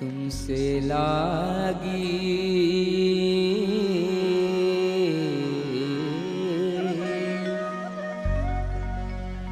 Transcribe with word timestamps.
तुमसे 0.00 0.80
लागी। 0.80 2.00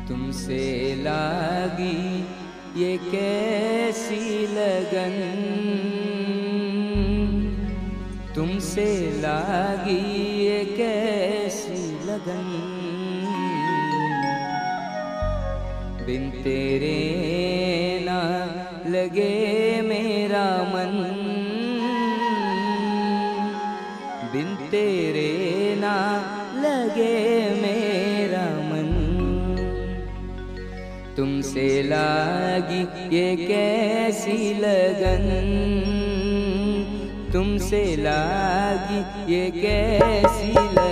तुमसे 0.08 0.94
लागी 0.98 1.98
ये 2.82 2.96
कैसी 2.96 4.46
लगन? 4.46 5.16
तुमसे 8.34 8.86
लागी 9.20 10.00
ये 10.46 10.64
कैसी 10.64 11.80
लगन? 12.06 12.46
बिन 16.06 16.30
तेरे 16.30 16.98
ना 18.04 18.20
लगे 18.88 19.82
तेरे 24.74 25.74
ना 25.80 25.96
लगे 26.56 27.18
मेरा 27.60 28.44
मन। 28.70 28.88
तुमसे 31.16 31.66
लागी 31.82 32.80
ये 33.16 33.26
कैसी 33.36 34.38
लगन। 34.54 35.26
तुमसे 37.32 37.84
लागी 37.96 39.00
ये 39.34 39.50
कैसी 39.50 40.52
लगन 40.52 40.83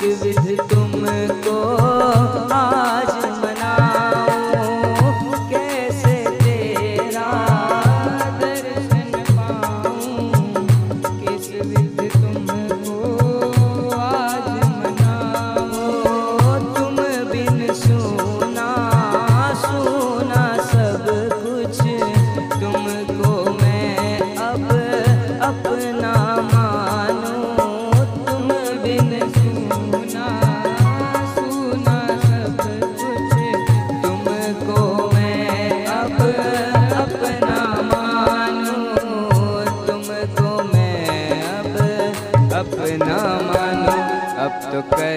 Se 0.00 0.14
vê 0.14 0.32
de 0.32 0.56
tudo. 0.56 0.79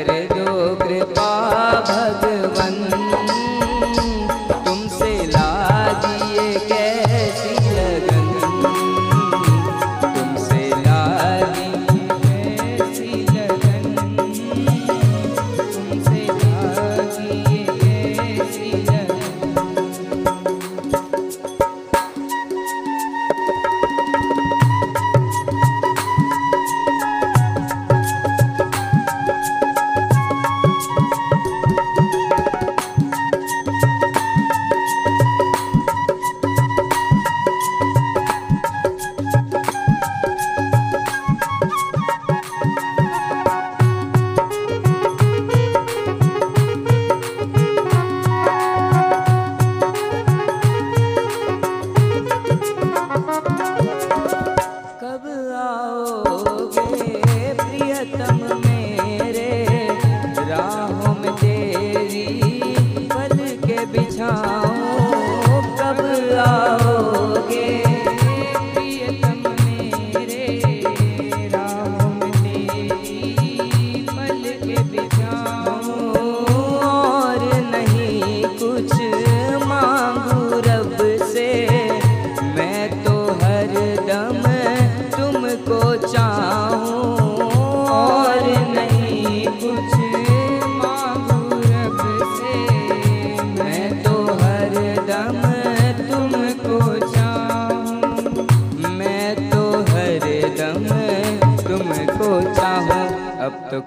कर 0.03 0.27
दो 0.33 0.75
कृपा 0.75 1.29
भगवन। 1.89 3.72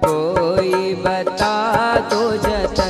कोई 0.04 0.94
बता 1.04 1.54
दो 2.12 2.22
जता 2.46 2.85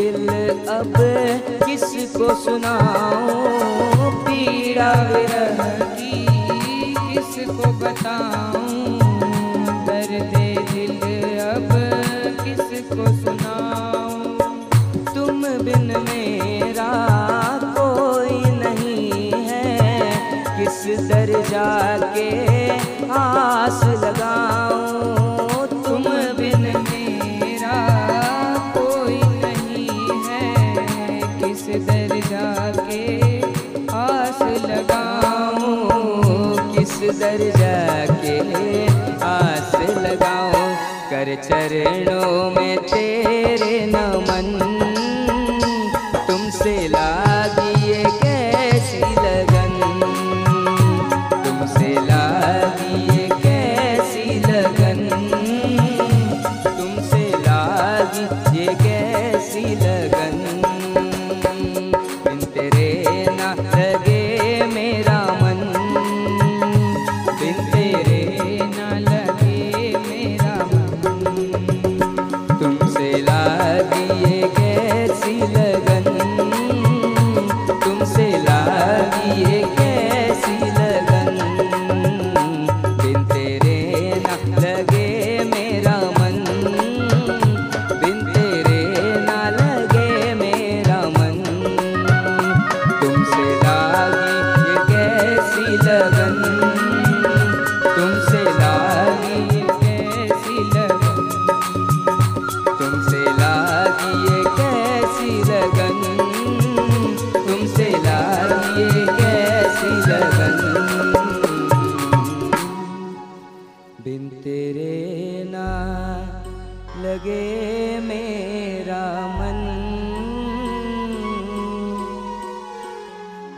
दिल 0.00 0.28
अब 0.68 0.94
किसको 1.66 2.28
सुनाऊं? 2.44 4.10
पीड़ा 4.24 4.92
विरह 4.92 5.60
की 5.94 6.24
किसको 7.08 7.72
बताऊँ? 7.72 8.98
दर्द 9.86 10.32
दिल 10.72 11.00
अब 11.40 11.72
किसको 12.44 13.04
सुनाऊं? 13.20 14.38
तुम 15.14 15.42
बिन 15.58 15.88
में 16.00 16.19
अंदर 37.20 37.42
जाके 37.56 38.36
आस 39.28 39.72
लगाओ 40.04 40.60
कर 41.10 41.28
चरणों 41.48 42.50
में 42.50 42.76
तेरे 42.84 43.74
नमन। 43.92 44.48
तुमसे 46.28 46.76
ला 46.88 47.09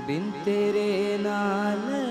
बिन 0.06 0.30
तेरे 0.44 0.90
नाल 1.20 2.01